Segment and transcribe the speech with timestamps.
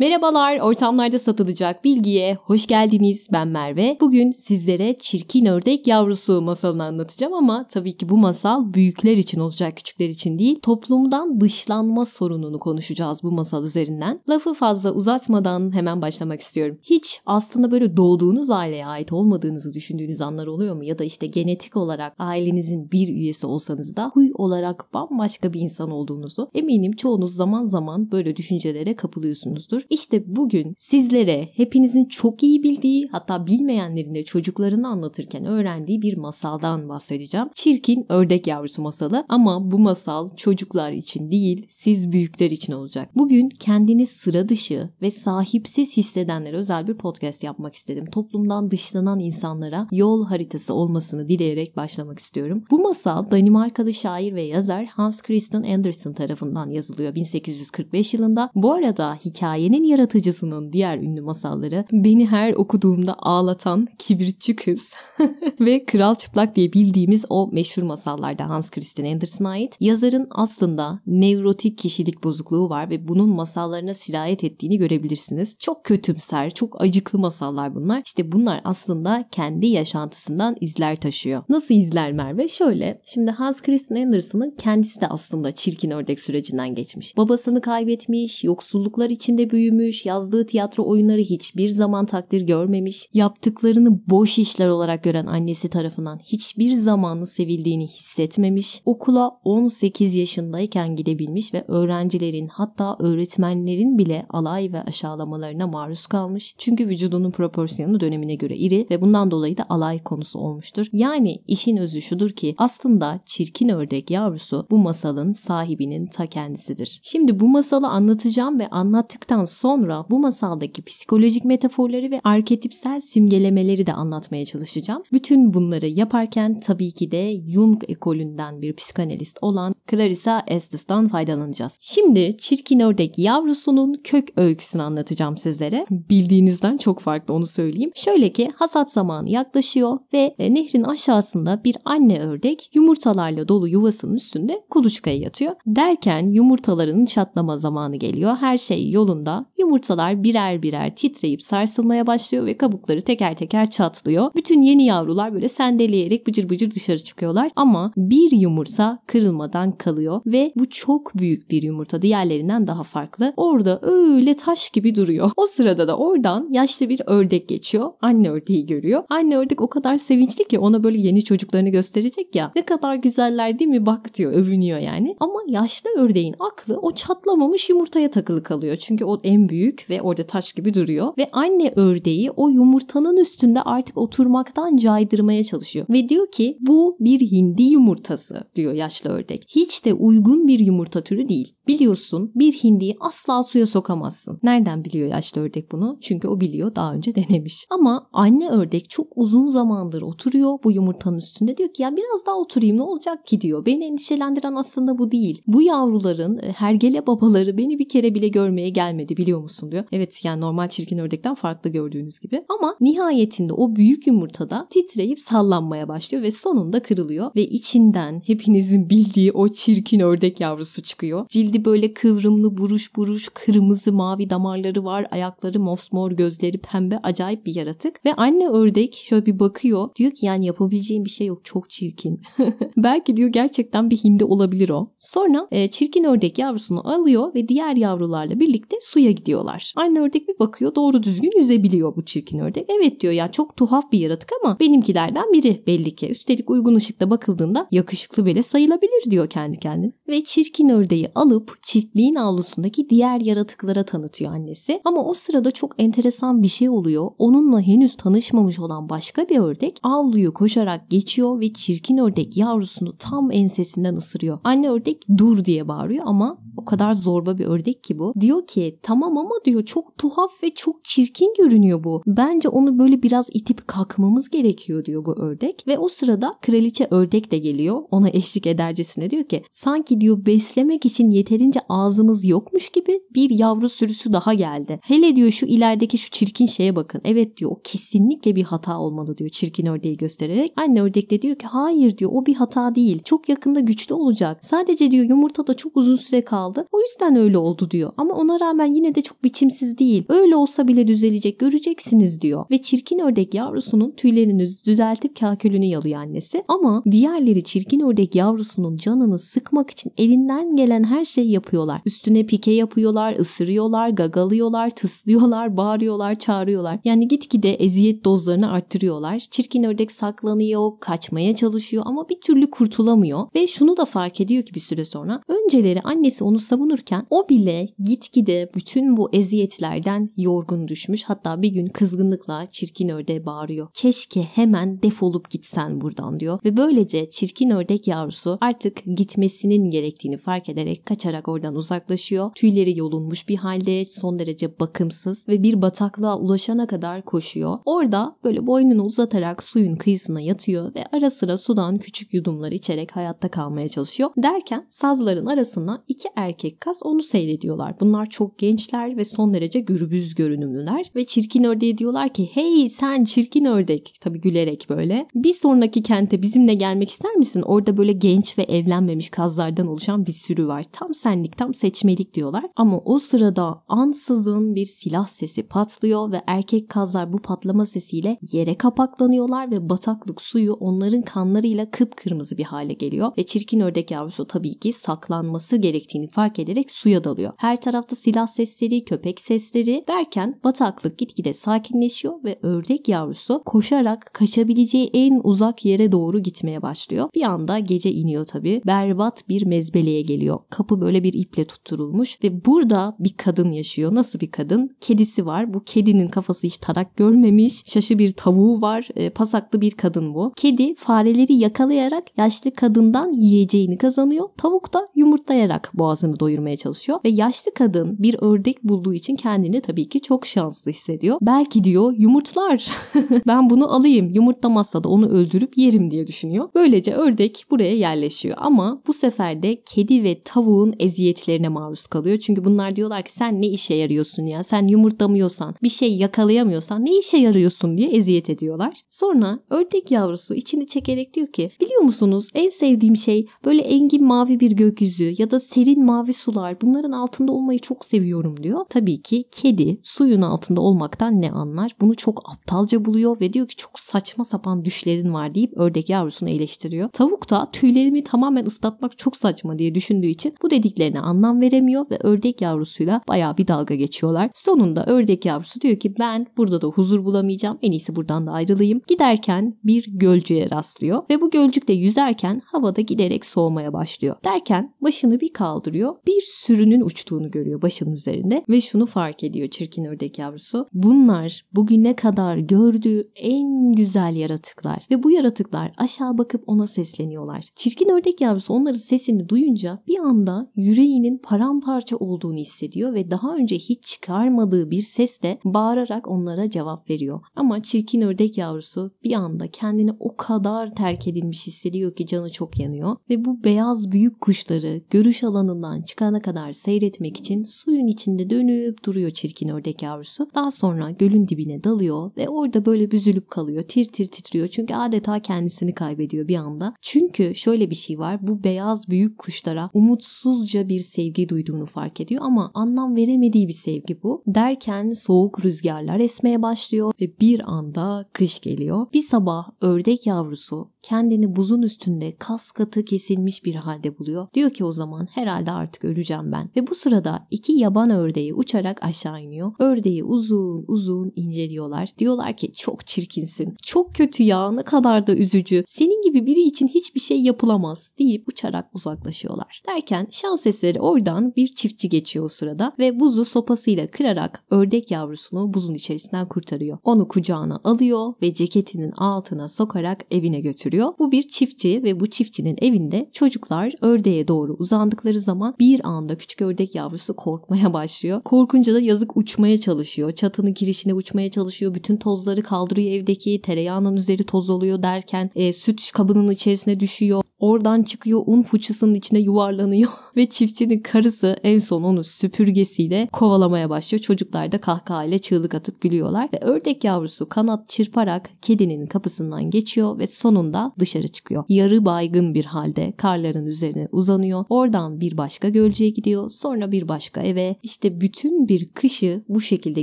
[0.00, 3.28] Merhabalar, ortamlarda satılacak bilgiye hoş geldiniz.
[3.32, 3.96] Ben Merve.
[4.00, 9.76] Bugün sizlere Çirkin Ördek Yavrusu masalını anlatacağım ama tabii ki bu masal büyükler için olacak,
[9.76, 10.60] küçükler için değil.
[10.62, 14.20] Toplumdan dışlanma sorununu konuşacağız bu masal üzerinden.
[14.28, 16.78] Lafı fazla uzatmadan hemen başlamak istiyorum.
[16.82, 20.84] Hiç aslında böyle doğduğunuz aileye ait olmadığınızı düşündüğünüz anlar oluyor mu?
[20.84, 25.90] Ya da işte genetik olarak ailenizin bir üyesi olsanız da huy olarak bambaşka bir insan
[25.90, 29.87] olduğunuzu eminim çoğunuz zaman zaman böyle düşüncelere kapılıyorsunuzdur.
[29.90, 36.88] İşte bugün sizlere hepinizin çok iyi bildiği hatta bilmeyenlerin de çocuklarını anlatırken öğrendiği bir masaldan
[36.88, 37.48] bahsedeceğim.
[37.54, 43.10] Çirkin ördek yavrusu masalı ama bu masal çocuklar için değil siz büyükler için olacak.
[43.16, 48.04] Bugün kendini sıra dışı ve sahipsiz hissedenlere özel bir podcast yapmak istedim.
[48.12, 52.64] Toplumdan dışlanan insanlara yol haritası olmasını dileyerek başlamak istiyorum.
[52.70, 58.50] Bu masal Danimarkalı şair ve yazar Hans Christian Andersen tarafından yazılıyor 1845 yılında.
[58.54, 64.94] Bu arada hikayenin Hikayenin yaratıcısının diğer ünlü masalları beni her okuduğumda ağlatan kibritçi kız
[65.60, 69.76] ve Kral Çıplak diye bildiğimiz o meşhur masallarda Hans Christian Andersen'a ait.
[69.80, 75.56] Yazarın aslında nevrotik kişilik bozukluğu var ve bunun masallarına sirayet ettiğini görebilirsiniz.
[75.58, 78.02] Çok kötümser, çok acıklı masallar bunlar.
[78.06, 81.42] İşte bunlar aslında kendi yaşantısından izler taşıyor.
[81.48, 82.48] Nasıl izler Merve?
[82.48, 87.16] Şöyle, şimdi Hans Christian Andersen'ın kendisi de aslında çirkin ördek sürecinden geçmiş.
[87.16, 94.38] Babasını kaybetmiş, yoksulluklar içinde büyümüş, büyümüş, yazdığı tiyatro oyunları hiçbir zaman takdir görmemiş, yaptıklarını boş
[94.38, 102.48] işler olarak gören annesi tarafından hiçbir zamanı sevildiğini hissetmemiş, okula 18 yaşındayken gidebilmiş ve öğrencilerin
[102.48, 106.54] hatta öğretmenlerin bile alay ve aşağılamalarına maruz kalmış.
[106.58, 110.86] Çünkü vücudunun proporsiyonu dönemine göre iri ve bundan dolayı da alay konusu olmuştur.
[110.92, 117.00] Yani işin özü şudur ki aslında çirkin ördek yavrusu bu masalın sahibinin ta kendisidir.
[117.02, 123.92] Şimdi bu masalı anlatacağım ve anlattıktan sonra bu masaldaki psikolojik metaforları ve arketipsel simgelemeleri de
[123.92, 125.02] anlatmaya çalışacağım.
[125.12, 131.72] Bütün bunları yaparken tabii ki de Jung ekolünden bir psikanalist olan Clarissa Estes'tan faydalanacağız.
[131.80, 135.86] Şimdi çirkin ördek yavrusunun kök öyküsünü anlatacağım sizlere.
[135.90, 137.90] Bildiğinizden çok farklı onu söyleyeyim.
[137.94, 144.16] Şöyle ki hasat zamanı yaklaşıyor ve e, nehrin aşağısında bir anne ördek yumurtalarla dolu yuvasının
[144.16, 145.52] üstünde kuluçkaya yatıyor.
[145.66, 148.36] Derken yumurtalarının çatlama zamanı geliyor.
[148.36, 154.30] Her şey yolunda Yumurtalar birer birer titreyip sarsılmaya başlıyor ve kabukları teker teker çatlıyor.
[154.34, 160.52] Bütün yeni yavrular böyle sendeleyerek bıcır bıcır dışarı çıkıyorlar ama bir yumurta kırılmadan kalıyor ve
[160.56, 163.32] bu çok büyük bir yumurta diğerlerinden daha farklı.
[163.36, 165.30] Orada öyle taş gibi duruyor.
[165.36, 167.92] O sırada da oradan yaşlı bir ördek geçiyor.
[168.00, 169.02] Anne ördeği görüyor.
[169.08, 172.52] Anne ördek o kadar sevinçli ki ona böyle yeni çocuklarını gösterecek ya.
[172.56, 175.16] Ne kadar güzeller değil mi bak diyor övünüyor yani.
[175.20, 178.76] Ama yaşlı ördeğin aklı o çatlamamış yumurtaya takılı kalıyor.
[178.76, 181.12] Çünkü o en büyük ve orada taş gibi duruyor.
[181.18, 185.86] Ve anne ördeği o yumurtanın üstünde artık oturmaktan caydırmaya çalışıyor.
[185.90, 189.44] Ve diyor ki bu bir hindi yumurtası diyor yaşlı ördek.
[189.48, 191.54] Hiç de uygun bir yumurta türü değil.
[191.68, 194.38] Biliyorsun bir hindiyi asla suya sokamazsın.
[194.42, 195.98] Nereden biliyor yaşlı ördek bunu?
[196.00, 197.66] Çünkü o biliyor daha önce denemiş.
[197.70, 201.56] Ama anne ördek çok uzun zamandır oturuyor bu yumurtanın üstünde.
[201.56, 203.66] Diyor ki ya biraz daha oturayım ne olacak ki diyor.
[203.66, 205.42] Beni endişelendiren aslında bu değil.
[205.46, 209.84] Bu yavruların e, hergele babaları beni bir kere bile görmeye gelmedi biliyor musun diyor.
[209.92, 212.44] Evet yani normal çirkin ördekten farklı gördüğünüz gibi.
[212.58, 217.30] Ama nihayetinde o büyük yumurtada titreyip sallanmaya başlıyor ve sonunda kırılıyor.
[217.36, 221.26] Ve içinden hepinizin bildiği o çirkin ördek yavrusu çıkıyor.
[221.28, 225.06] Cildi böyle kıvrımlı buruş buruş kırmızı mavi damarları var.
[225.10, 228.04] Ayakları mosmor gözleri pembe acayip bir yaratık.
[228.04, 229.88] Ve anne ördek şöyle bir bakıyor.
[229.96, 232.20] Diyor ki yani yapabileceğim bir şey yok çok çirkin.
[232.76, 234.90] Belki diyor gerçekten bir hindi olabilir o.
[234.98, 239.72] Sonra e, çirkin ördek yavrusunu alıyor ve diğer yavrularla birlikte suya gidiyorlar.
[239.76, 242.70] Anne ördek bir bakıyor doğru düzgün yüzebiliyor bu çirkin ördek.
[242.78, 246.08] Evet diyor ya çok tuhaf bir yaratık ama benimkilerden biri belli ki.
[246.08, 249.92] Üstelik uygun ışıkta bakıldığında yakışıklı bile sayılabilir diyor kendi kendine.
[250.08, 254.80] Ve çirkin ördeği alıp çiftliğin avlusundaki diğer yaratıklara tanıtıyor annesi.
[254.84, 257.10] Ama o sırada çok enteresan bir şey oluyor.
[257.18, 263.32] Onunla henüz tanışmamış olan başka bir ördek avluyu koşarak geçiyor ve çirkin ördek yavrusunu tam
[263.32, 264.38] ensesinden ısırıyor.
[264.44, 268.14] Anne ördek dur diye bağırıyor ama o kadar zorba bir ördek ki bu.
[268.20, 272.02] Diyor ki tamam ama diyor çok tuhaf ve çok çirkin görünüyor bu.
[272.06, 275.64] Bence onu böyle biraz itip kalkmamız gerekiyor diyor bu ördek.
[275.66, 277.82] Ve o sırada kraliçe ördek de geliyor.
[277.90, 283.68] Ona eşlik edercesine diyor ki sanki diyor beslemek için yeterince ağzımız yokmuş gibi bir yavru
[283.68, 284.80] sürüsü daha geldi.
[284.82, 287.00] Hele diyor şu ilerideki şu çirkin şeye bakın.
[287.04, 290.52] Evet diyor o kesinlikle bir hata olmalı diyor çirkin ördeği göstererek.
[290.56, 293.02] Anne ördek de diyor ki hayır diyor o bir hata değil.
[293.04, 294.44] Çok yakında güçlü olacak.
[294.44, 296.66] Sadece diyor yumurtada çok uzun süre kaldı.
[296.72, 297.92] O yüzden öyle oldu diyor.
[297.96, 300.04] Ama ona rağmen yine yine de çok biçimsiz değil.
[300.08, 302.44] Öyle olsa bile düzelecek göreceksiniz diyor.
[302.50, 306.44] Ve çirkin ördek yavrusunun tüylerini düzeltip kakülünü yalıyor annesi.
[306.48, 311.80] Ama diğerleri çirkin ördek yavrusunun canını sıkmak için elinden gelen her şeyi yapıyorlar.
[311.86, 316.78] Üstüne pike yapıyorlar, ısırıyorlar, gagalıyorlar, tıslıyorlar, bağırıyorlar, çağırıyorlar.
[316.84, 319.18] Yani gitgide eziyet dozlarını arttırıyorlar.
[319.18, 323.28] Çirkin ördek saklanıyor, kaçmaya çalışıyor ama bir türlü kurtulamıyor.
[323.34, 327.68] Ve şunu da fark ediyor ki bir süre sonra önceleri annesi onu savunurken o bile
[327.84, 331.04] gitgide bütün bu eziyetlerden yorgun düşmüş.
[331.04, 333.68] Hatta bir gün kızgınlıkla çirkin ördeğe bağırıyor.
[333.74, 336.38] Keşke hemen defolup gitsen buradan diyor.
[336.44, 342.30] Ve böylece çirkin ördek yavrusu artık gitmesinin gerektiğini fark ederek kaçarak oradan uzaklaşıyor.
[342.34, 347.58] Tüyleri yolunmuş bir halde son derece bakımsız ve bir bataklığa ulaşana kadar koşuyor.
[347.64, 353.28] Orada böyle boynunu uzatarak suyun kıyısına yatıyor ve ara sıra sudan küçük yudumlar içerek hayatta
[353.28, 354.10] kalmaya çalışıyor.
[354.16, 357.80] Derken sazların arasında iki erkek kas onu seyrediyorlar.
[357.80, 363.04] Bunlar çok gençler ve son derece gürbüz görünümlüler ve çirkin ördeğe diyorlar ki hey sen
[363.04, 367.42] çirkin ördek tabi gülerek böyle bir sonraki kente bizimle gelmek ister misin?
[367.42, 370.64] Orada böyle genç ve evlenmemiş kazlardan oluşan bir sürü var.
[370.72, 372.44] Tam senlik tam seçmelik diyorlar.
[372.56, 378.54] Ama o sırada ansızın bir silah sesi patlıyor ve erkek kazlar bu patlama sesiyle yere
[378.54, 383.12] kapaklanıyorlar ve bataklık suyu onların kanlarıyla kıpkırmızı bir hale geliyor.
[383.18, 387.32] Ve çirkin ördek yavrusu tabii ki saklanması gerektiğini fark ederek suya dalıyor.
[387.36, 388.26] Her tarafta silah
[388.58, 395.92] sesleri, köpek sesleri derken bataklık gitgide sakinleşiyor ve ördek yavrusu koşarak kaçabileceği en uzak yere
[395.92, 397.08] doğru gitmeye başlıyor.
[397.14, 398.62] Bir anda gece iniyor tabii.
[398.66, 400.38] Berbat bir mezbeleye geliyor.
[400.50, 403.94] Kapı böyle bir iple tutturulmuş ve burada bir kadın yaşıyor.
[403.94, 404.76] Nasıl bir kadın?
[404.80, 405.54] Kedisi var.
[405.54, 407.62] Bu kedinin kafası hiç tarak görmemiş.
[407.66, 408.88] Şaşı bir tavuğu var.
[408.96, 410.32] E, pasaklı bir kadın bu.
[410.36, 414.28] Kedi fareleri yakalayarak yaşlı kadından yiyeceğini kazanıyor.
[414.36, 419.88] Tavuk da yumurtlayarak boğazını doyurmaya çalışıyor ve yaşlı kadın bir ördek bulduğu için kendini tabii
[419.88, 421.18] ki çok şanslı hissediyor.
[421.22, 422.70] Belki diyor yumurtlar.
[423.26, 424.10] ben bunu alayım.
[424.14, 426.48] Yumurtlamazsa da onu öldürüp yerim diye düşünüyor.
[426.54, 432.18] Böylece ördek buraya yerleşiyor ama bu sefer de kedi ve tavuğun eziyetlerine maruz kalıyor.
[432.18, 434.44] Çünkü bunlar diyorlar ki sen ne işe yarıyorsun ya?
[434.44, 438.80] Sen yumurtlamıyorsan, bir şey yakalayamıyorsan ne işe yarıyorsun diye eziyet ediyorlar.
[438.88, 444.40] Sonra ördek yavrusu içini çekerek diyor ki biliyor musunuz en sevdiğim şey böyle engin mavi
[444.40, 448.60] bir gökyüzü ya da serin mavi sular bunların altında olmayı çok seviyorum diyor.
[448.70, 451.76] Tabii ki kedi suyun altında olmaktan ne anlar?
[451.80, 456.30] Bunu çok aptalca buluyor ve diyor ki çok saçma sapan düşlerin var deyip ördek yavrusunu
[456.30, 456.88] eleştiriyor.
[456.88, 461.98] Tavuk da tüylerimi tamamen ıslatmak çok saçma diye düşündüğü için bu dediklerine anlam veremiyor ve
[462.00, 464.30] ördek yavrusuyla bayağı bir dalga geçiyorlar.
[464.34, 468.80] Sonunda ördek yavrusu diyor ki ben burada da huzur bulamayacağım en iyisi buradan da ayrılayım.
[468.86, 474.16] Giderken bir gölcüğe rastlıyor ve bu gölcükte yüzerken havada giderek soğumaya başlıyor.
[474.24, 478.17] Derken başını bir kaldırıyor bir sürünün uçtuğunu görüyor başının üzerinde
[478.48, 480.66] ve şunu fark ediyor çirkin ördek yavrusu.
[480.72, 487.48] Bunlar bugüne kadar gördüğü en güzel yaratıklar ve bu yaratıklar aşağı bakıp ona sesleniyorlar.
[487.54, 493.56] Çirkin ördek yavrusu onların sesini duyunca bir anda yüreğinin paramparça olduğunu hissediyor ve daha önce
[493.56, 497.20] hiç çıkarmadığı bir sesle bağırarak onlara cevap veriyor.
[497.36, 502.60] Ama çirkin ördek yavrusu bir anda kendini o kadar terk edilmiş hissediyor ki canı çok
[502.60, 508.84] yanıyor ve bu beyaz büyük kuşları görüş alanından çıkana kadar seyretmek için suyun içinde dönüp
[508.84, 510.28] duruyor çirkin ördek yavrusu.
[510.34, 513.62] Daha sonra gölün dibine dalıyor ve orada böyle büzülüp kalıyor.
[513.62, 516.74] Tir tir titriyor çünkü adeta kendisini kaybediyor bir anda.
[516.82, 518.18] Çünkü şöyle bir şey var.
[518.22, 524.02] Bu beyaz büyük kuşlara umutsuzca bir sevgi duyduğunu fark ediyor ama anlam veremediği bir sevgi
[524.02, 524.22] bu.
[524.26, 528.86] Derken soğuk rüzgarlar esmeye başlıyor ve bir anda kış geliyor.
[528.92, 534.28] Bir sabah ördek yavrusu kendini buzun üstünde kas katı kesilmiş bir halde buluyor.
[534.34, 536.50] Diyor ki o zaman herhalde artık öleceğim ben.
[536.56, 539.52] Ve bu sırada iki yaban ördeği uçarak aşağı iniyor.
[539.58, 541.92] Ördeği uzun uzun inceliyorlar.
[541.98, 543.56] Diyorlar ki çok çirkinsin.
[543.62, 545.64] Çok kötü ya ne kadar da üzücü.
[545.68, 549.62] Senin gibi biri için hiçbir şey yapılamaz deyip uçarak uzaklaşıyorlar.
[549.66, 555.54] Derken şans eseri oradan bir çiftçi geçiyor o sırada ve buzu sopasıyla kırarak ördek yavrusunu
[555.54, 556.78] buzun içerisinden kurtarıyor.
[556.84, 560.77] Onu kucağına alıyor ve ceketinin altına sokarak evine götürüyor.
[560.98, 566.42] Bu bir çiftçi ve bu çiftçinin evinde çocuklar ördeğe doğru uzandıkları zaman bir anda küçük
[566.42, 568.22] ördek yavrusu korkmaya başlıyor.
[568.22, 570.12] Korkunca da yazık uçmaya çalışıyor.
[570.12, 571.74] Çatının girişine uçmaya çalışıyor.
[571.74, 573.42] Bütün tozları kaldırıyor evdeki.
[573.42, 577.22] Tereyağının üzeri toz oluyor derken e, süt kabının içerisine düşüyor.
[577.38, 584.02] Oradan çıkıyor un fıçısının içine yuvarlanıyor ve çiftçinin karısı en son onu süpürgesiyle kovalamaya başlıyor.
[584.02, 590.06] Çocuklar da kahkahayla çığlık atıp gülüyorlar ve ördek yavrusu kanat çırparak kedinin kapısından geçiyor ve
[590.06, 591.44] sonunda anda dışarı çıkıyor.
[591.48, 594.44] Yarı baygın bir halde karların üzerine uzanıyor.
[594.48, 596.30] Oradan bir başka gölceye gidiyor.
[596.30, 597.56] Sonra bir başka eve.
[597.62, 599.82] İşte bütün bir kışı bu şekilde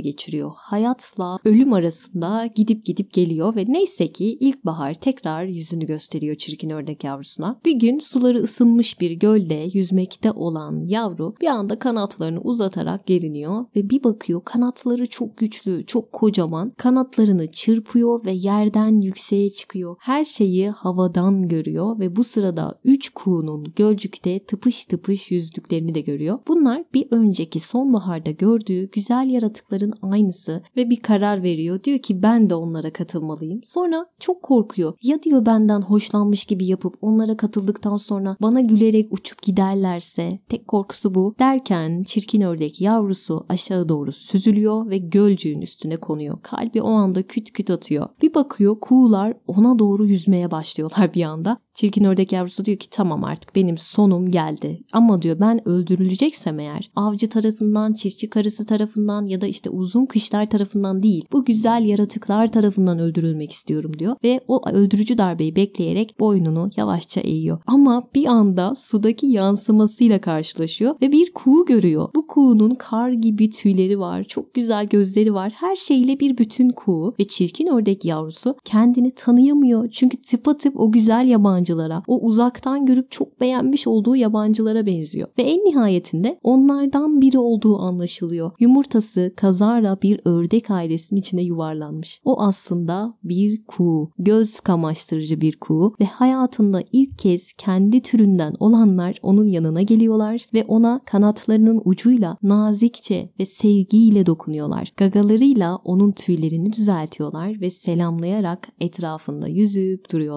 [0.00, 0.52] geçiriyor.
[0.56, 7.04] Hayatla ölüm arasında gidip gidip geliyor ve neyse ki ilkbahar tekrar yüzünü gösteriyor çirkin ördek
[7.04, 7.60] yavrusuna.
[7.64, 13.90] Bir gün suları ısınmış bir gölde yüzmekte olan yavru bir anda kanatlarını uzatarak geriniyor ve
[13.90, 16.72] bir bakıyor kanatları çok güçlü, çok kocaman.
[16.76, 19.96] Kanatlarını çırpıyor ve yerden yükseğe çıkıyor.
[20.00, 26.38] Her şeyi havadan görüyor ve bu sırada üç kuğunun gölcükte tıpış tıpış yüzdüklerini de görüyor.
[26.48, 31.84] Bunlar bir önceki sonbaharda gördüğü güzel yaratıkların aynısı ve bir karar veriyor.
[31.84, 33.60] Diyor ki ben de onlara katılmalıyım.
[33.64, 34.94] Sonra çok korkuyor.
[35.02, 41.14] Ya diyor benden hoşlanmış gibi yapıp onlara katıldıktan sonra bana gülerek uçup giderlerse tek korkusu
[41.14, 41.34] bu.
[41.38, 46.38] Derken çirkin ördek yavrusu aşağı doğru süzülüyor ve gölcüğün üstüne konuyor.
[46.42, 48.08] Kalbi o anda küt küt atıyor.
[48.22, 51.58] Bir bakıyor kuğular ona doğru yüzmeye başlıyorlar bir anda.
[51.74, 54.80] Çirkin ördek yavrusu diyor ki tamam artık benim sonum geldi.
[54.92, 60.46] Ama diyor ben öldürüleceksem eğer avcı tarafından, çiftçi karısı tarafından ya da işte uzun kışlar
[60.46, 64.16] tarafından değil bu güzel yaratıklar tarafından öldürülmek istiyorum diyor.
[64.24, 67.58] Ve o öldürücü darbeyi bekleyerek boynunu yavaşça eğiyor.
[67.66, 72.08] Ama bir anda sudaki yansımasıyla karşılaşıyor ve bir kuğu görüyor.
[72.14, 75.52] Bu kuğunun kar gibi tüyleri var, çok güzel gözleri var.
[75.56, 79.88] Her şeyle bir bütün kuğu ve çirkin ördek yavrusu kendini tanıyamıyor.
[79.90, 85.28] Çünkü tıpatıp o güzel yabancılara, o uzaktan görüp çok beğenmiş olduğu yabancılara benziyor.
[85.38, 88.50] Ve en nihayetinde onlardan biri olduğu anlaşılıyor.
[88.60, 92.20] Yumurtası kazara bir ördek ailesinin içine yuvarlanmış.
[92.24, 99.18] O aslında bir kuğu, göz kamaştırıcı bir kuğu ve hayatında ilk kez kendi türünden olanlar
[99.22, 104.92] onun yanına geliyorlar ve ona kanatlarının ucuyla nazikçe ve sevgiyle dokunuyorlar.
[104.96, 110.35] Gagalarıyla onun tüylerini düzeltiyorlar ve selamlayarak etrafında yüzüp duruyorlar.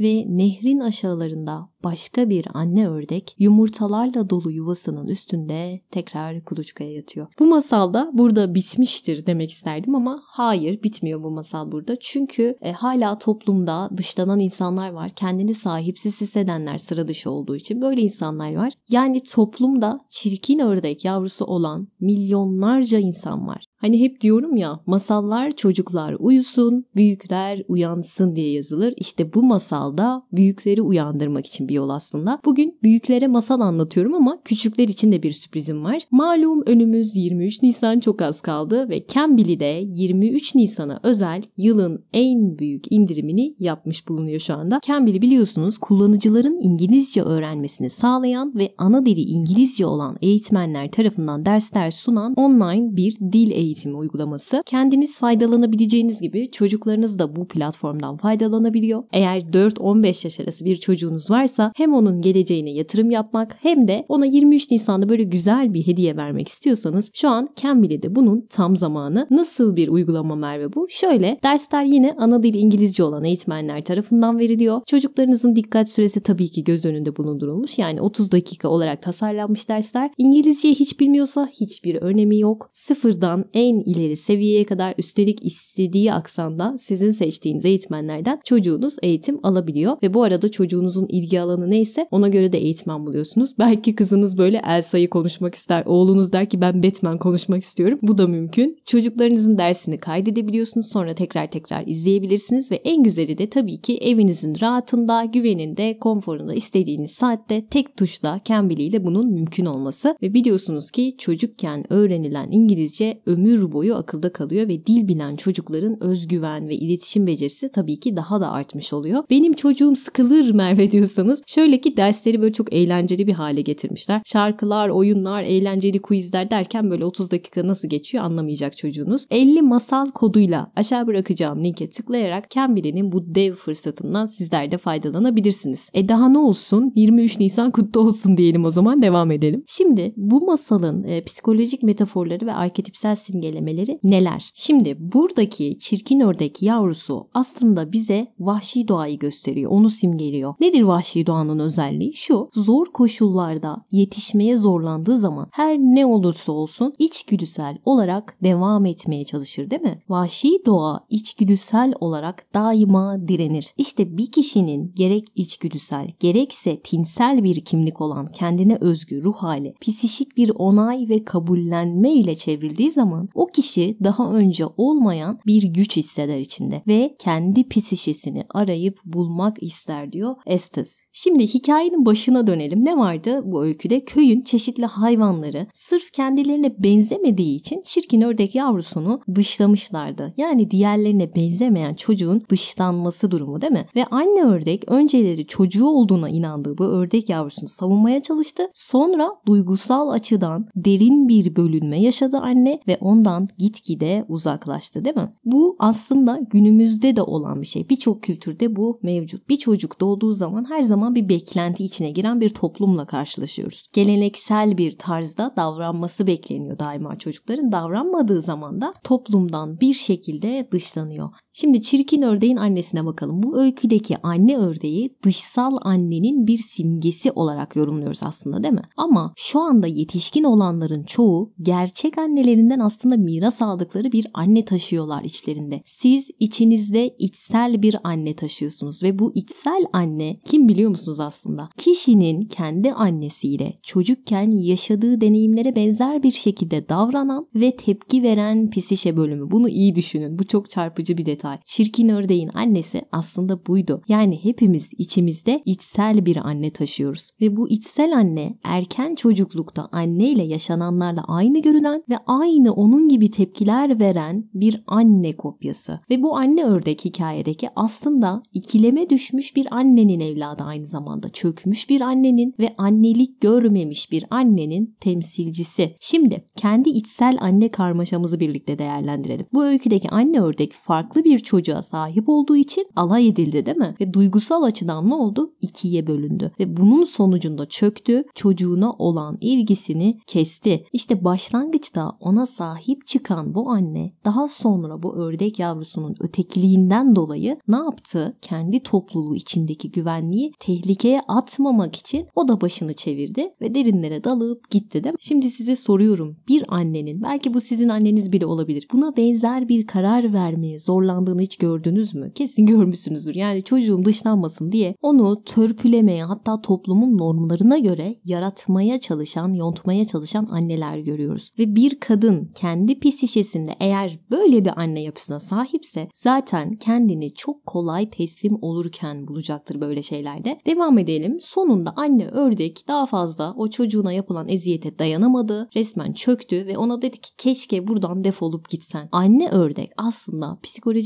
[0.00, 7.26] Ve nehrin aşağılarında başka bir anne ördek yumurtalarla dolu yuvasının üstünde tekrar kuluçkaya yatıyor.
[7.38, 11.96] Bu masalda burada bitmiştir demek isterdim ama hayır bitmiyor bu masal burada.
[12.00, 15.10] Çünkü e, hala toplumda dışlanan insanlar var.
[15.16, 18.72] Kendini sahipsiz hissedenler sıra dışı olduğu için böyle insanlar var.
[18.88, 23.64] Yani toplumda çirkin ördek yavrusu olan milyonlarca insan var.
[23.76, 28.94] Hani hep diyorum ya masallar çocuklar uyusun, büyükler uyansın diye yazılır.
[28.96, 32.38] İşte bu masalda büyükleri uyandırmak için bir yol aslında.
[32.44, 36.02] Bugün büyüklere masal anlatıyorum ama küçükler için de bir sürprizim var.
[36.10, 42.92] Malum önümüz 23 Nisan çok az kaldı ve Cambly'de 23 Nisan'a özel yılın en büyük
[42.92, 44.80] indirimini yapmış bulunuyor şu anda.
[44.86, 52.34] Cambly biliyorsunuz kullanıcıların İngilizce öğrenmesini sağlayan ve ana dili İngilizce olan eğitmenler tarafından dersler sunan
[52.34, 54.62] online bir dil eğitimi uygulaması.
[54.66, 59.02] Kendiniz faydalanabileceğiniz gibi çocuklarınız da bu platformdan faydalanabiliyor.
[59.12, 64.26] Eğer 4-15 yaş arası bir çocuğunuz varsa hem onun geleceğine yatırım yapmak hem de ona
[64.26, 69.26] 23 Nisan'da böyle güzel bir hediye vermek istiyorsanız şu an Cambly'de bunun tam zamanı.
[69.30, 70.86] Nasıl bir uygulama Merve bu?
[70.90, 74.80] Şöyle dersler yine ana dili İngilizce olan eğitmenler tarafından veriliyor.
[74.86, 77.78] Çocuklarınızın dikkat süresi tabii ki göz önünde bulundurulmuş.
[77.78, 80.10] Yani 30 dakika olarak tasarlanmış dersler.
[80.18, 82.70] İngilizceyi hiç bilmiyorsa hiçbir önemi yok.
[82.72, 89.96] Sıfırdan en ileri seviyeye kadar üstelik istediği aksanda sizin seçtiğiniz eğitmenlerden çocuğunuz eğitim alabiliyor.
[90.02, 93.54] Ve bu arada çocuğunuzun ilgi alanı neyse ona göre de eğitmen buluyorsunuz.
[93.58, 95.82] Belki kızınız böyle Elsa'yı konuşmak ister.
[95.86, 97.98] Oğlunuz der ki ben Batman konuşmak istiyorum.
[98.02, 98.78] Bu da mümkün.
[98.86, 100.86] Çocuklarınızın dersini kaydedebiliyorsunuz.
[100.86, 107.10] Sonra tekrar tekrar izleyebilirsiniz ve en güzeli de tabii ki evinizin rahatında, güveninde, konforunda istediğiniz
[107.10, 110.16] saatte tek tuşla Cambly ile bunun mümkün olması.
[110.22, 116.68] Ve biliyorsunuz ki çocukken öğrenilen İngilizce ömür boyu akılda kalıyor ve dil bilen çocukların özgüven
[116.68, 119.24] ve iletişim becerisi tabii ki daha da artmış oluyor.
[119.30, 124.22] Benim çocuğum sıkılır Merve diyorsanız şöyle ki dersleri böyle çok eğlenceli bir hale getirmişler.
[124.26, 129.26] Şarkılar, oyunlar, eğlenceli quizler derken böyle 30 dakika nasıl geçiyor anlamayacak çocuğunuz.
[129.30, 135.90] 50 masal koduyla aşağı bırakacağım linke tıklayarak Cambly'nin bu dev fırsatından sizler de faydalanabilirsiniz.
[135.94, 136.92] E daha ne olsun?
[136.96, 139.64] 23 Nisan kutlu olsun diyelim o zaman devam edelim.
[139.66, 144.50] Şimdi bu masalın e, psikolojik metaforları ve arketipsel simgelemeleri neler?
[144.54, 149.70] Şimdi buradaki çirkin ördek yavrusu aslında bize vahşi doğayı gösteriyor.
[149.70, 150.54] Onu simgeliyor.
[150.60, 151.40] Nedir vahşi doğa?
[151.40, 152.48] doğanın özelliği şu.
[152.54, 159.82] Zor koşullarda yetişmeye zorlandığı zaman her ne olursa olsun içgüdüsel olarak devam etmeye çalışır değil
[159.82, 160.02] mi?
[160.08, 163.74] Vahşi doğa içgüdüsel olarak daima direnir.
[163.78, 170.36] İşte bir kişinin gerek içgüdüsel gerekse tinsel bir kimlik olan kendine özgü ruh hali psişik
[170.36, 176.38] bir onay ve kabullenme ile çevrildiği zaman o kişi daha önce olmayan bir güç hisseder
[176.38, 181.00] içinde ve kendi psişesini arayıp bulmak ister diyor Estes.
[181.22, 182.84] Şimdi hikayenin başına dönelim.
[182.84, 184.04] Ne vardı bu öyküde?
[184.04, 190.34] Köyün çeşitli hayvanları sırf kendilerine benzemediği için çirkin ördek yavrusunu dışlamışlardı.
[190.36, 193.86] Yani diğerlerine benzemeyen çocuğun dışlanması durumu değil mi?
[193.96, 198.62] Ve anne ördek önceleri çocuğu olduğuna inandığı bu ördek yavrusunu savunmaya çalıştı.
[198.74, 205.32] Sonra duygusal açıdan derin bir bölünme yaşadı anne ve ondan gitgide uzaklaştı değil mi?
[205.44, 207.88] Bu aslında günümüzde de olan bir şey.
[207.88, 209.48] Birçok kültürde bu mevcut.
[209.48, 213.88] Bir çocuk doğduğu zaman her zaman bir beklenti içine giren bir toplumla karşılaşıyoruz.
[213.92, 217.72] Geleneksel bir tarzda davranması bekleniyor daima çocukların.
[217.72, 221.30] Davranmadığı zaman da toplumdan bir şekilde dışlanıyor.
[221.60, 223.42] Şimdi çirkin ördeğin annesine bakalım.
[223.42, 228.82] Bu öyküdeki anne ördeği dışsal annenin bir simgesi olarak yorumluyoruz aslında değil mi?
[228.96, 235.82] Ama şu anda yetişkin olanların çoğu gerçek annelerinden aslında miras aldıkları bir anne taşıyorlar içlerinde.
[235.84, 241.68] Siz içinizde içsel bir anne taşıyorsunuz ve bu içsel anne kim biliyor musunuz aslında?
[241.76, 249.50] Kişinin kendi annesiyle çocukken yaşadığı deneyimlere benzer bir şekilde davranan ve tepki veren psişe bölümü.
[249.50, 250.38] Bunu iyi düşünün.
[250.38, 251.49] Bu çok çarpıcı bir detay.
[251.64, 254.02] Çirkin ördeğin annesi aslında buydu.
[254.08, 257.30] Yani hepimiz içimizde içsel bir anne taşıyoruz.
[257.40, 264.00] Ve bu içsel anne erken çocuklukta anneyle yaşananlarla aynı görünen ve aynı onun gibi tepkiler
[264.00, 266.00] veren bir anne kopyası.
[266.10, 271.28] Ve bu anne ördek hikayedeki aslında ikileme düşmüş bir annenin evladı aynı zamanda.
[271.28, 275.96] Çökmüş bir annenin ve annelik görmemiş bir annenin temsilcisi.
[276.00, 279.46] Şimdi kendi içsel anne karmaşamızı birlikte değerlendirelim.
[279.52, 283.94] Bu öyküdeki anne ördek farklı bir çocuğa sahip olduğu için alay edildi değil mi?
[284.00, 285.52] Ve duygusal açıdan ne oldu?
[285.60, 286.52] İkiye bölündü.
[286.60, 288.24] Ve bunun sonucunda çöktü.
[288.34, 290.84] Çocuğuna olan ilgisini kesti.
[290.92, 297.76] İşte başlangıçta ona sahip çıkan bu anne daha sonra bu ördek yavrusunun ötekiliğinden dolayı ne
[297.76, 298.36] yaptı?
[298.42, 305.04] Kendi topluluğu içindeki güvenliği tehlikeye atmamak için o da başını çevirdi ve derinlere dalıp gitti
[305.04, 305.18] değil mi?
[305.20, 306.36] Şimdi size soruyorum.
[306.48, 308.86] Bir annenin belki bu sizin anneniz bile olabilir.
[308.92, 310.78] Buna benzer bir karar vermeye
[311.20, 312.30] zorlandığını hiç gördünüz mü?
[312.34, 313.34] Kesin görmüşsünüzdür.
[313.34, 320.98] Yani çocuğum dışlanmasın diye onu törpülemeye hatta toplumun normlarına göre yaratmaya çalışan, yontmaya çalışan anneler
[320.98, 321.50] görüyoruz.
[321.58, 328.10] Ve bir kadın kendi psişesinde eğer böyle bir anne yapısına sahipse zaten kendini çok kolay
[328.10, 330.60] teslim olurken bulacaktır böyle şeylerde.
[330.66, 331.38] Devam edelim.
[331.40, 335.68] Sonunda anne ördek daha fazla o çocuğuna yapılan eziyete dayanamadı.
[335.76, 339.08] Resmen çöktü ve ona dedi ki keşke buradan defolup gitsen.
[339.12, 340.58] Anne ördek aslında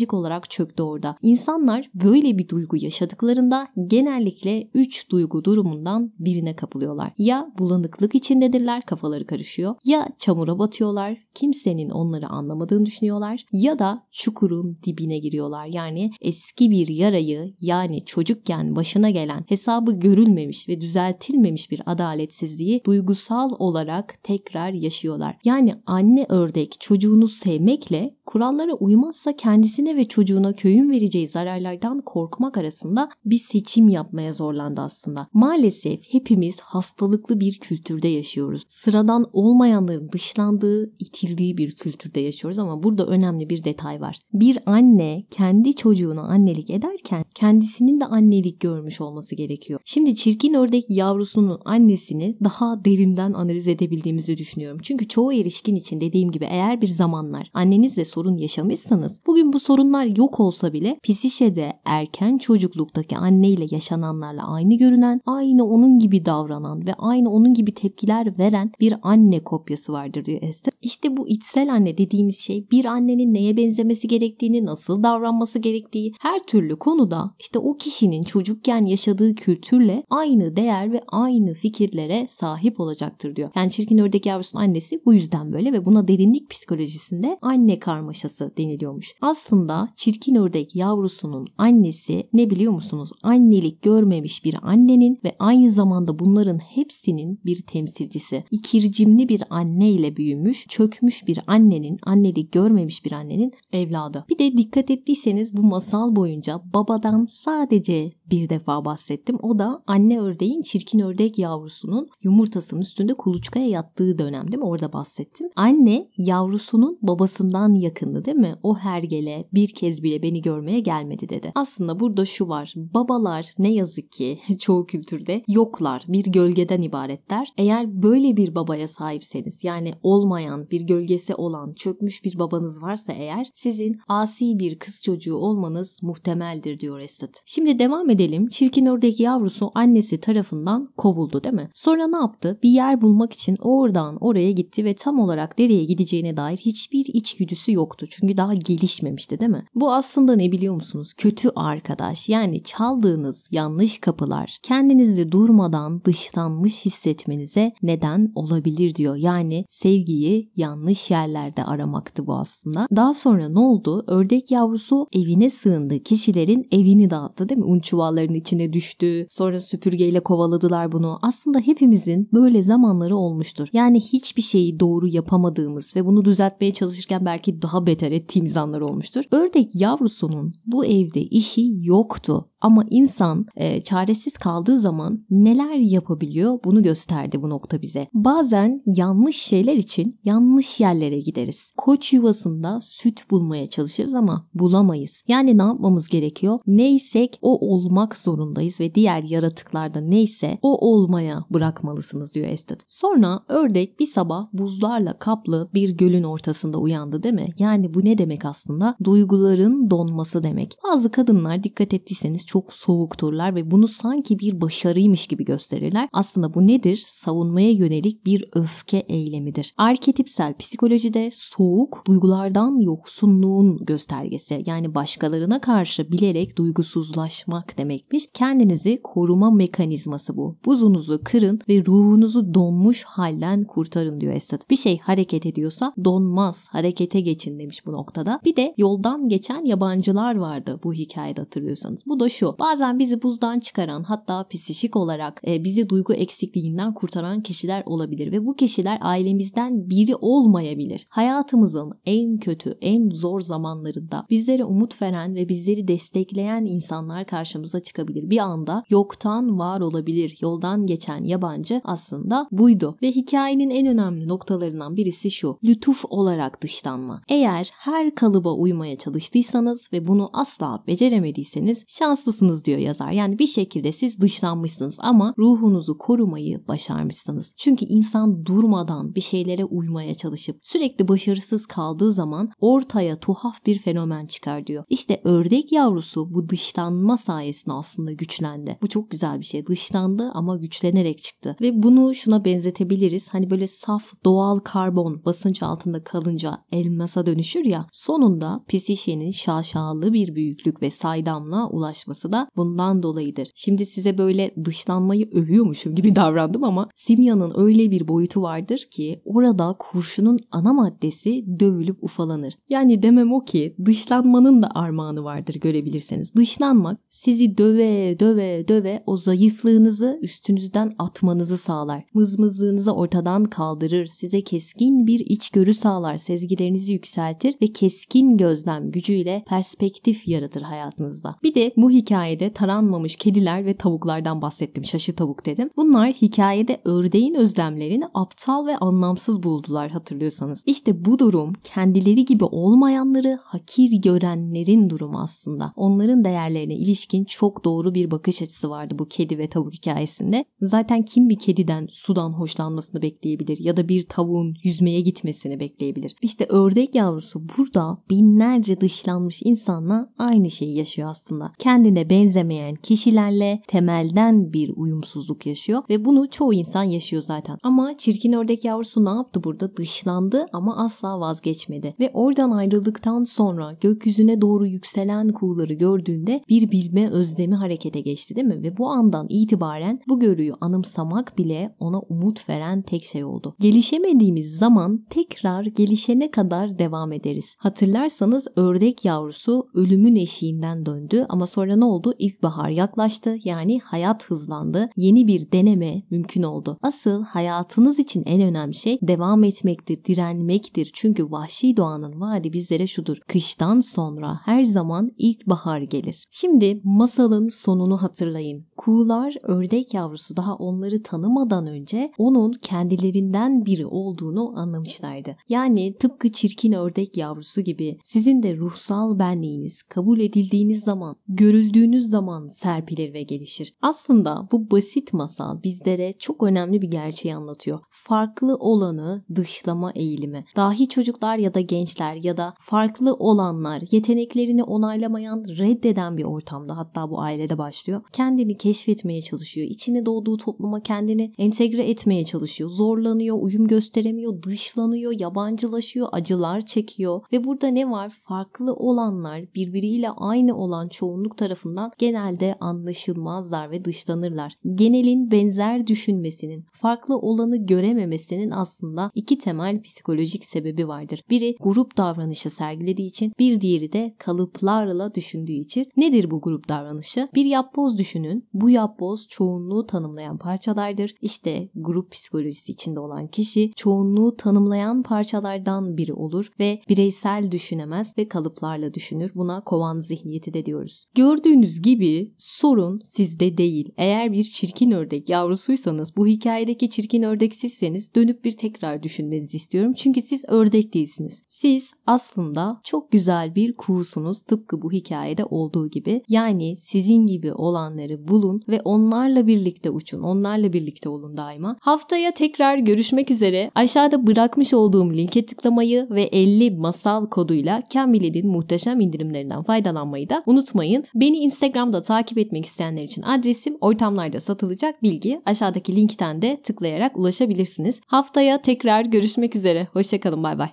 [0.04, 1.16] psikolojik olarak çöktü orada.
[1.22, 7.12] İnsanlar böyle bir duygu yaşadıklarında genellikle 3 duygu durumundan birine kapılıyorlar.
[7.18, 9.74] Ya bulanıklık içindedirler, kafaları karışıyor.
[9.84, 13.44] Ya çamura batıyorlar, kimsenin onları anlamadığını düşünüyorlar.
[13.52, 15.66] Ya da çukurun dibine giriyorlar.
[15.66, 23.50] Yani eski bir yarayı yani çocukken başına gelen hesabı görülmemiş ve düzeltilmemiş bir adaletsizliği duygusal
[23.58, 25.36] olarak tekrar yaşıyorlar.
[25.44, 33.08] Yani anne ördek çocuğunu sevmekle kurallara uymazsa kendisine ve çocuğuna köyün vereceği zararlardan korkmak arasında
[33.24, 35.28] bir seçim yapmaya zorlandı aslında.
[35.32, 38.62] Maalesef hepimiz hastalıklı bir kültürde yaşıyoruz.
[38.68, 44.18] Sıradan olmayanların dışlandığı, itildiği bir kültürde yaşıyoruz ama burada önemli bir detay var.
[44.32, 49.80] Bir anne kendi çocuğuna annelik ederken kendisinin de annelik görmüş olması gerekiyor.
[49.84, 54.78] Şimdi çirkin ördek yavrusunun annesini daha derinden analiz edebildiğimizi düşünüyorum.
[54.82, 60.16] Çünkü çoğu erişkin için dediğim gibi eğer bir zamanlar annenizle sorun yaşamışsanız bugün bu sorunlar
[60.16, 66.94] yok olsa bile psişede erken çocukluktaki anneyle yaşananlarla aynı görünen, aynı onun gibi davranan ve
[66.94, 70.72] aynı onun gibi tepkiler veren bir anne kopyası vardır diyor Esther.
[70.82, 76.38] İşte bu içsel anne dediğimiz şey bir annenin neye benzemesi gerektiğini, nasıl davranması gerektiği her
[76.46, 83.36] türlü konuda işte o kişinin çocukken yaşadığı kültürle aynı değer ve aynı fikirlere sahip olacaktır
[83.36, 83.50] diyor.
[83.56, 89.14] Yani çirkin ördek yavrusunun annesi bu yüzden böyle ve buna derinlik psikolojisinde anne karmaşası deniliyormuş.
[89.20, 93.10] Aslında çirkin ördek yavrusunun annesi ne biliyor musunuz?
[93.22, 98.44] Annelik görmemiş bir annenin ve aynı zamanda bunların hepsinin bir temsilcisi.
[98.50, 104.24] İkircimli bir anne ile büyümüş, çökmüş bir annenin, annelik görmemiş bir annenin evladı.
[104.28, 109.38] Bir de dikkat ettiyseniz bu masal boyunca babadan sadece bir defa bahsettim.
[109.42, 114.64] O da anne ördeğin çirkin ördek yavrusunun yumurtasının üstünde kuluçkaya yattığı dönem değil mi?
[114.64, 115.48] Orada bahsettim.
[115.56, 118.54] Anne yavrusunun babasından yakındı değil mi?
[118.62, 121.52] O hergele bir kez bile beni görmeye gelmedi dedi.
[121.54, 122.74] Aslında burada şu var.
[122.76, 126.04] Babalar ne yazık ki çoğu kültürde yoklar.
[126.08, 127.48] Bir gölgeden ibaretler.
[127.58, 133.50] Eğer böyle bir babaya sahipseniz yani olmayan bir gölgesi olan çökmüş bir babanız varsa eğer
[133.52, 137.42] sizin asi bir kız çocuğu olmanız muhtemeldir diyor Estet.
[137.46, 138.48] Şimdi devam edelim.
[138.48, 141.70] Çirkin ördek yavrusu annesi tarafından kovuldu değil mi?
[141.74, 142.58] Sonra ne yaptı?
[142.62, 147.72] Bir yer bulmak için oradan oraya gitti ve tam olarak nereye gideceğine dair hiçbir içgüdüsü
[147.72, 148.06] yoktu.
[148.10, 149.53] Çünkü daha gelişmemişti değil mi?
[149.74, 151.12] Bu aslında ne biliyor musunuz?
[151.16, 152.28] Kötü arkadaş.
[152.28, 159.16] Yani çaldığınız yanlış kapılar kendinizi durmadan dışlanmış hissetmenize neden olabilir diyor.
[159.16, 162.88] Yani sevgiyi yanlış yerlerde aramaktı bu aslında.
[162.96, 164.04] Daha sonra ne oldu?
[164.06, 165.98] Ördek yavrusu evine sığındı.
[165.98, 167.64] Kişilerin evini dağıttı değil mi?
[167.64, 169.26] Un çuvallarının içine düştü.
[169.30, 171.18] Sonra süpürgeyle kovaladılar bunu.
[171.22, 173.68] Aslında hepimizin böyle zamanları olmuştur.
[173.72, 179.24] Yani hiçbir şeyi doğru yapamadığımız ve bunu düzeltmeye çalışırken belki daha beter ettiğimiz anlar olmuştur.
[179.44, 182.50] Ördek yavrusunun bu evde işi yoktu.
[182.64, 188.06] Ama insan e, çaresiz kaldığı zaman neler yapabiliyor bunu gösterdi bu nokta bize.
[188.14, 191.72] Bazen yanlış şeyler için yanlış yerlere gideriz.
[191.76, 195.22] Koç yuvasında süt bulmaya çalışırız ama bulamayız.
[195.28, 196.58] Yani ne yapmamız gerekiyor?
[196.66, 202.82] Neysek o olmak zorundayız ve diğer yaratıklarda neyse o olmaya bırakmalısınız diyor Estet.
[202.86, 207.48] Sonra ördek bir sabah buzlarla kaplı bir gölün ortasında uyandı değil mi?
[207.58, 208.96] Yani bu ne demek aslında?
[209.04, 210.76] Duyguların donması demek.
[210.84, 216.08] Bazı kadınlar dikkat ettiyseniz çok soğukturlar ve bunu sanki bir başarıymış gibi gösterirler.
[216.12, 217.04] Aslında bu nedir?
[217.06, 219.74] Savunmaya yönelik bir öfke eylemidir.
[219.76, 224.62] Arketipsel psikolojide soğuk duygulardan yoksunluğun göstergesi.
[224.66, 228.26] Yani başkalarına karşı bilerek duygusuzlaşmak demekmiş.
[228.34, 230.56] Kendinizi koruma mekanizması bu.
[230.64, 234.70] Buzunuzu kırın ve ruhunuzu donmuş halden kurtarın diyor Esad.
[234.70, 238.40] Bir şey hareket ediyorsa donmaz, harekete geçin demiş bu noktada.
[238.44, 242.02] Bir de yoldan geçen yabancılar vardı bu hikayede hatırlıyorsanız.
[242.06, 242.43] Bu da şu.
[242.58, 248.46] Bazen bizi buzdan çıkaran hatta psikik olarak e, bizi duygu eksikliğinden kurtaran kişiler olabilir ve
[248.46, 251.06] bu kişiler ailemizden biri olmayabilir.
[251.08, 258.30] Hayatımızın en kötü, en zor zamanlarında bizlere umut veren ve bizleri destekleyen insanlar karşımıza çıkabilir.
[258.30, 260.38] Bir anda yoktan var olabilir.
[260.40, 262.96] Yoldan geçen yabancı aslında buydu.
[263.02, 265.58] Ve hikayenin en önemli noktalarından birisi şu.
[265.64, 267.22] Lütuf olarak dışlanma.
[267.28, 271.84] Eğer her kalıba uymaya çalıştıysanız ve bunu asla beceremediyseniz
[272.24, 273.10] şanslısınız diyor yazar.
[273.10, 277.52] Yani bir şekilde siz dışlanmışsınız ama ruhunuzu korumayı başarmışsınız.
[277.56, 284.26] Çünkü insan durmadan bir şeylere uymaya çalışıp sürekli başarısız kaldığı zaman ortaya tuhaf bir fenomen
[284.26, 284.84] çıkar diyor.
[284.88, 288.78] İşte ördek yavrusu bu dışlanma sayesinde aslında güçlendi.
[288.82, 289.66] Bu çok güzel bir şey.
[289.66, 291.56] Dışlandı ama güçlenerek çıktı.
[291.60, 293.28] Ve bunu şuna benzetebiliriz.
[293.28, 297.86] Hani böyle saf doğal karbon basınç altında kalınca elmasa dönüşür ya.
[297.92, 303.48] Sonunda psişenin şaşalı bir büyüklük ve saydamla ulaşması da bundan dolayıdır.
[303.54, 309.76] Şimdi size böyle dışlanmayı övüyormuşum gibi davrandım ama simyanın öyle bir boyutu vardır ki orada
[309.78, 312.54] kurşunun ana maddesi dövülüp ufalanır.
[312.68, 316.34] Yani demem o ki dışlanmanın da armağanı vardır görebilirseniz.
[316.34, 322.04] Dışlanmak sizi döve döve döve o zayıflığınızı üstünüzden atmanızı sağlar.
[322.14, 324.06] Mızmızlığınızı ortadan kaldırır.
[324.06, 326.16] Size keskin bir içgörü sağlar.
[326.16, 331.36] Sezgilerinizi yükseltir ve keskin gözlem gücüyle perspektif yaratır hayatınızda.
[331.42, 334.84] Bir de bu hikayede taranmamış kediler ve tavuklardan bahsettim.
[334.84, 335.70] Şaşı tavuk dedim.
[335.76, 340.62] Bunlar hikayede ördeğin özlemlerini aptal ve anlamsız buldular hatırlıyorsanız.
[340.66, 345.72] İşte bu durum kendileri gibi olmayanları hakir görenlerin durumu aslında.
[345.76, 350.44] Onların değerlerine ilişkin çok doğru bir bakış açısı vardı bu kedi ve tavuk hikayesinde.
[350.60, 356.14] Zaten kim bir kediden sudan hoşlanmasını bekleyebilir ya da bir tavuğun yüzmeye gitmesini bekleyebilir.
[356.22, 361.52] İşte ördek yavrusu burada binlerce dışlanmış insanla aynı şeyi yaşıyor aslında.
[361.94, 367.58] Kendine benzemeyen kişilerle temelden bir uyumsuzluk yaşıyor ve bunu çoğu insan yaşıyor zaten.
[367.62, 369.76] Ama çirkin ördek yavrusu ne yaptı burada?
[369.76, 371.94] Dışlandı ama asla vazgeçmedi.
[372.00, 378.46] Ve oradan ayrıldıktan sonra gökyüzüne doğru yükselen kuğuları gördüğünde bir bilme özlemi harekete geçti değil
[378.46, 378.62] mi?
[378.62, 383.54] Ve bu andan itibaren bu görüyü anımsamak bile ona umut veren tek şey oldu.
[383.60, 387.56] Gelişemediğimiz zaman tekrar gelişene kadar devam ederiz.
[387.58, 392.14] Hatırlarsanız ördek yavrusu ölümün eşiğinden döndü ama sonra ne ne oldu?
[392.18, 394.90] İlkbahar yaklaştı yani hayat hızlandı.
[394.96, 396.78] Yeni bir deneme mümkün oldu.
[396.82, 400.90] Asıl hayatınız için en önemli şey devam etmektir, direnmektir.
[400.92, 403.16] Çünkü vahşi doğanın vaadi bizlere şudur.
[403.28, 406.24] Kıştan sonra her zaman ilkbahar gelir.
[406.30, 408.66] Şimdi masalın sonunu hatırlayın.
[408.76, 415.36] Kuğular ördek yavrusu daha onları tanımadan önce onun kendilerinden biri olduğunu anlamışlardı.
[415.48, 422.48] Yani tıpkı çirkin ördek yavrusu gibi sizin de ruhsal benliğiniz kabul edildiğiniz zaman, görüldüğünüz zaman
[422.48, 423.74] serpilir ve gelişir.
[423.82, 427.80] Aslında bu basit masal bizlere çok önemli bir gerçeği anlatıyor.
[427.90, 430.44] Farklı olanı dışlama eğilimi.
[430.56, 437.10] Dahi çocuklar ya da gençler ya da farklı olanlar yeteneklerini onaylamayan, reddeden bir ortamda hatta
[437.10, 438.02] bu ailede başlıyor.
[438.12, 439.66] Kendini keşfetmeye çalışıyor.
[439.70, 442.70] İçine doğduğu topluma kendini entegre etmeye çalışıyor.
[442.70, 448.10] Zorlanıyor, uyum gösteremiyor, dışlanıyor, yabancılaşıyor, acılar çekiyor ve burada ne var?
[448.10, 451.63] Farklı olanlar birbiriyle aynı olan çoğunluk tarafından
[451.98, 454.54] genelde anlaşılmazlar ve dışlanırlar.
[454.74, 461.22] Genelin benzer düşünmesinin, farklı olanı görememesinin aslında iki temel psikolojik sebebi vardır.
[461.30, 465.84] Biri grup davranışı sergilediği için, bir diğeri de kalıplarla düşündüğü için.
[465.96, 467.28] Nedir bu grup davranışı?
[467.34, 468.48] Bir yapboz düşünün.
[468.54, 471.14] Bu yapboz çoğunluğu tanımlayan parçalardır.
[471.22, 478.28] İşte grup psikolojisi içinde olan kişi çoğunluğu tanımlayan parçalardan biri olur ve bireysel düşünemez ve
[478.28, 479.32] kalıplarla düşünür.
[479.34, 481.04] Buna kovan zihniyeti de diyoruz.
[481.54, 483.92] Gördüğünüz gibi sorun sizde değil.
[483.96, 489.92] Eğer bir çirkin ördek yavrusuysanız bu hikayedeki çirkin ördek sizseniz dönüp bir tekrar düşünmenizi istiyorum.
[489.96, 491.42] Çünkü siz ördek değilsiniz.
[491.48, 496.22] Siz aslında çok güzel bir kuğusunuz tıpkı bu hikayede olduğu gibi.
[496.28, 500.20] Yani sizin gibi olanları bulun ve onlarla birlikte uçun.
[500.20, 501.76] Onlarla birlikte olun daima.
[501.80, 503.70] Haftaya tekrar görüşmek üzere.
[503.74, 511.04] Aşağıda bırakmış olduğum linke tıklamayı ve 50 masal koduyla Cambly'nin muhteşem indirimlerinden faydalanmayı da unutmayın.
[511.14, 518.00] Beni Instagram'da takip etmek isteyenler için adresim ortamlarda satılacak bilgi aşağıdaki linkten de tıklayarak ulaşabilirsiniz.
[518.06, 519.88] Haftaya tekrar görüşmek üzere.
[519.92, 520.68] Hoşçakalın bay bay.